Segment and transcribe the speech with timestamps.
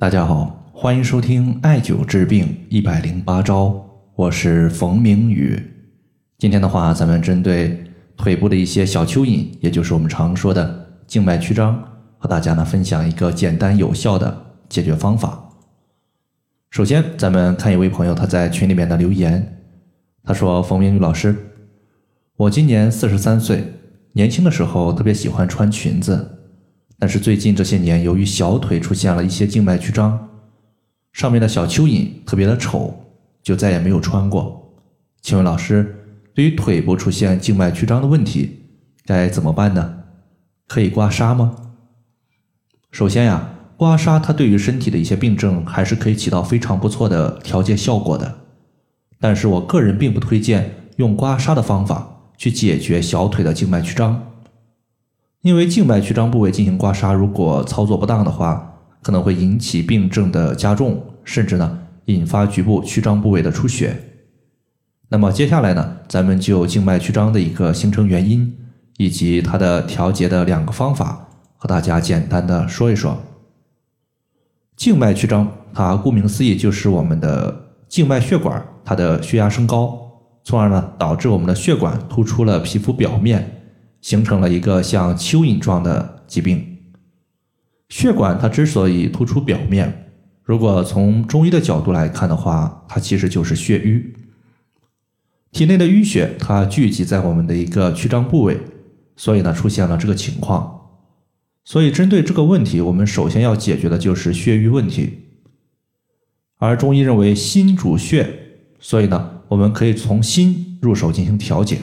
[0.00, 5.60] 大家好，欢迎收听艾灸治病一百零八招，我是冯明宇。
[6.38, 7.82] 今天的话，咱们针对
[8.16, 11.82] 腿部的一些小蚯蚓，也就是我们常说的静脉曲张，
[12.16, 15.50] 和大家呢分享一个简单有效的解决方法。
[16.70, 19.64] 首先，咱们看一位朋友他在群里面的留言，
[20.22, 21.34] 他说：“冯明宇老师，
[22.36, 23.64] 我今年四十三岁，
[24.12, 26.36] 年轻的时候特别喜欢穿裙子。”
[26.98, 30.28] 但是最近这些年，由于小腿出现了一些静脉曲张，
[31.12, 32.92] 上面的小蚯蚓特别的丑，
[33.42, 34.74] 就再也没有穿过。
[35.22, 35.96] 请问老师，
[36.34, 38.66] 对于腿部出现静脉曲张的问题，
[39.06, 39.94] 该怎么办呢？
[40.66, 41.54] 可以刮痧吗？
[42.90, 48.38] 首先呀，刮痧它对于身体的一些病症还是可以起到非常不错的调节效果的。
[49.20, 54.27] 但是我个人并不推荐用刮痧的方法去解决小腿的静脉曲张。
[55.48, 58.70] 因为静脉曲张部位进行刮痧，如果操作不当的话，
[59.00, 63.96] 可能会引起病症的加重，甚至呢引发局部曲张部位的出血。
[65.08, 68.54] 那么接下来呢，咱们就静脉曲张的一个形成原因
[68.98, 73.16] 以及它的调节的两个方法，和大家简单的说一说。
[74.76, 79.98] 静脉曲张，它顾名思义就是我们的静脉血管它的血压升高，
[80.44, 83.54] 从而呢导致我们的血管突出了皮肤表面。
[84.00, 86.76] 形成了一个像蚯蚓状的疾病。
[87.88, 90.10] 血管它之所以突出表面，
[90.44, 94.14] 如果从中医的角度来看的话，它其实就是血瘀。
[95.50, 98.60] 体内的淤血它聚集在我们的一个曲张部位，
[99.16, 100.90] 所以呢出现了这个情况。
[101.64, 105.20] 所以针对这个问题，我们首先要解决的就是血瘀问题。
[106.58, 111.78] 而中医认为心主血，所以呢我们可以从心入手进行调节。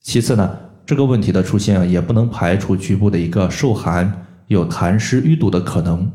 [0.00, 0.67] 其次呢。
[0.88, 6.10] 这个问题的出现也不能排除局部的一个受寒、有痰湿淤堵的可能。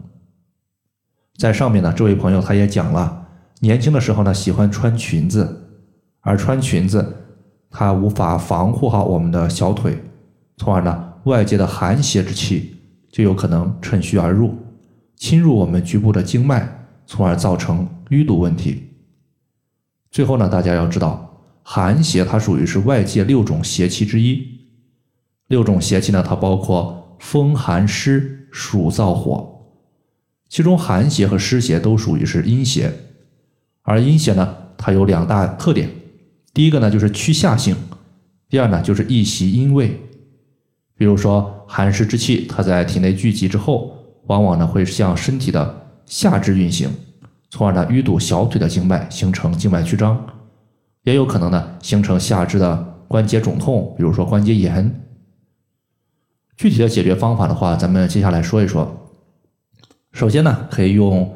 [1.38, 3.28] 在上面呢，这位朋友他也讲了，
[3.60, 5.70] 年轻的时候呢喜欢穿裙子，
[6.22, 7.18] 而穿裙子
[7.70, 9.96] 它无法防护好我们的小腿，
[10.58, 12.76] 从而呢外界的寒邪之气
[13.12, 14.56] 就有可能趁虚而入，
[15.18, 16.68] 侵入我们局部的经脉，
[17.06, 18.90] 从而造成淤堵问题。
[20.10, 24.53] 最后呢，大家要知道，寒邪它属于是外界六种邪气之一。
[25.48, 29.62] 六种邪气呢，它包括风寒湿暑燥火，
[30.50, 32.92] 其中寒邪和湿邪都属于是阴邪，
[33.84, 35.90] 而阴邪呢，它有两大特点，
[36.54, 37.76] 第一个呢就是趋下性，
[38.50, 40.00] 第二呢就是易袭阴位。
[40.96, 46.90] 比如说寒湿之气，它在体内聚集之后，往往呢会向身体的下肢运行，
[47.50, 50.26] 从而呢淤堵小腿的经脉，形成静脉曲张，
[51.04, 55.00] 也有可能呢形成下肢的关节肿痛，比如说关节炎。
[56.56, 59.10] 具体的解决方法的话，咱们接下来说一说。
[60.12, 61.36] 首先呢，可以用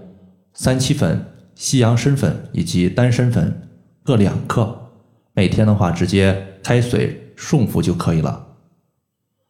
[0.53, 3.69] 三七粉、西洋参粉以及丹参粉
[4.03, 4.91] 各两克，
[5.33, 8.45] 每天的话直接开水送服就可以了。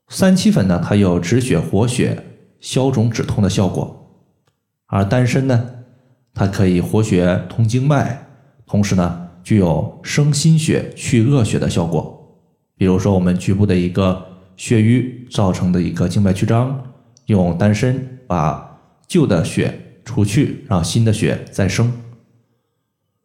[0.07, 2.23] 三七粉呢，它有止血活血、
[2.61, 4.23] 消肿止痛的效果，
[4.85, 5.69] 而丹参呢，
[6.33, 8.25] 它可以活血通经脉，
[8.65, 12.39] 同时呢，具有生心血、去恶血的效果。
[12.77, 14.26] 比如说我们局部的一个。
[14.57, 16.83] 血瘀造成的一个静脉曲张，
[17.27, 21.93] 用丹参把旧的血除去，让新的血再生，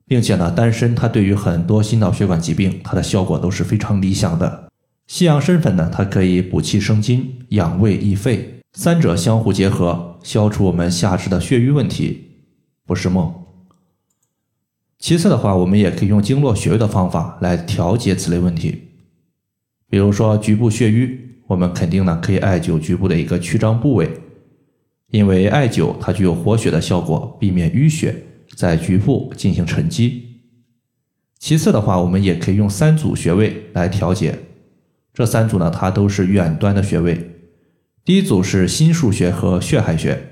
[0.06, 4.70] 并且呢，丹参它对于很多心脑血管疾病，它的效果都是非常理想的。
[5.08, 12.44] 西洋参粉呢，它可以补气生津、养胃益肺，三者相互结合，消除我们下肢的血瘀问题，
[12.86, 13.32] 不是梦。
[14.98, 18.91] 其次的话，我们也可以用经络穴位的方法来调节此类问题。
[19.92, 24.10] 比如说局部血瘀，我们肯定呢可以艾灸局部的一个曲张部位，
[25.10, 28.16] 因为艾灸它具有活血的效果，避免淤血
[28.56, 30.38] 在局部进行沉积。
[31.38, 34.38] 其次的话，我们也可以用三组穴位来调节，
[35.12, 37.30] 这三组呢它都是远端的穴位。
[38.02, 40.22] 第一组是心腧穴和血海穴，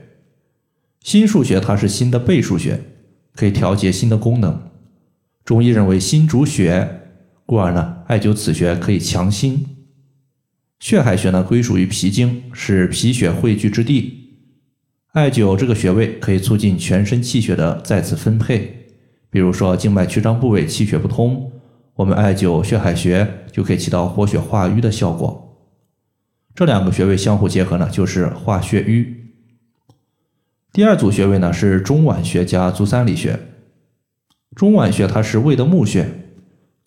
[1.03, 2.80] 心腧穴它是心的背腧穴，
[3.34, 4.71] 可以调节心的功能。
[5.45, 6.97] 中医认为心主血。
[7.50, 9.66] 故而呢，艾灸此穴可以强心。
[10.78, 14.36] 血海穴呢，归属于脾经，是脾血汇聚之地。
[15.14, 18.86] 艾灸这个穴位可以促进全身气血的再次分配。
[19.30, 21.50] 比如说静脉曲张部位气血不通，
[21.94, 25.58] 我们艾灸血海穴就可以起到活血化瘀的效果。
[26.54, 29.32] 这两个穴位相互结合呢，就是化血瘀。
[30.72, 33.41] 第二组穴位呢是中脘穴加足三里穴。
[34.54, 36.29] 中脘穴它是胃的募穴。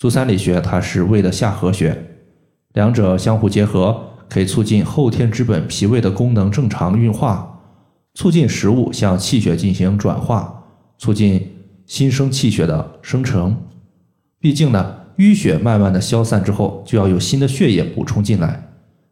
[0.03, 1.97] 足三里穴它是胃的下合穴，
[2.73, 7.61] 两者相互结合，可以促进后天之本脾胃的功能正常运化，
[8.13, 10.65] 促进食物向气血进行转化，
[10.97, 11.55] 促进
[11.85, 13.55] 新生气血的生成。
[14.41, 18.61] 毕竟呢，淤血慢慢的消散之后，就要有新的血液补充进来。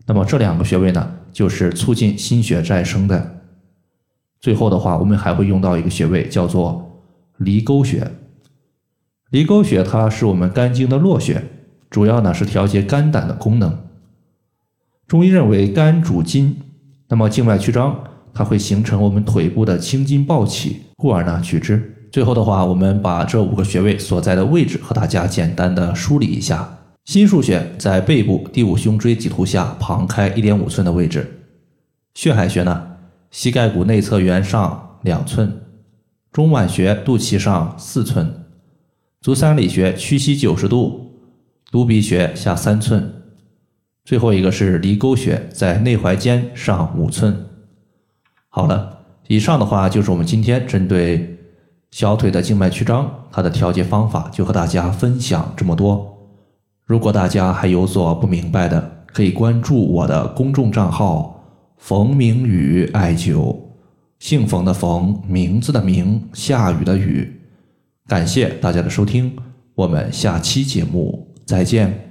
[0.05, 3.39] 那么这两个穴位呢，就是促进心血再生的。
[4.41, 7.01] 最后的话，我们还会用到一个穴位，叫做
[7.37, 8.05] 离沟穴。
[9.31, 11.41] 离沟穴它是我们肝经的络穴，
[11.89, 13.79] 主要呢是调节肝胆的功能。
[15.07, 16.57] 中医认为肝主筋，
[17.07, 22.09] 那么静脉曲张它会形成我们腿部的青筋暴起，故而呢取之。
[22.11, 26.79] 最后的话，我们把这五个穴位所在的位置和大家简单的梳理一下。
[27.05, 31.39] 心腧穴在背部第五胸椎棘突下旁开一点五寸的位置。
[32.15, 32.87] 血海穴呢？
[33.31, 35.61] 膝盖骨内侧缘上两寸，
[36.33, 38.43] 中脘穴肚脐上四寸，
[39.21, 41.11] 足三里穴屈膝九十度，
[41.71, 43.21] 犊鼻穴下三寸，
[44.03, 47.45] 最后一个是离沟穴，在内踝尖上五寸。
[48.49, 51.37] 好了，以上的话就是我们今天针对
[51.91, 56.17] 小腿的静脉曲张，它的调节方法就和大家分享这么多。
[56.83, 61.37] 如果大家还有所不明白的，可以关注我的公众账号。
[61.77, 63.55] 冯明宇艾灸，
[64.17, 67.40] 姓冯的冯，名字的名，下雨的雨。
[68.11, 69.33] 感谢大家的收听，
[69.73, 72.10] 我们下期节目再见。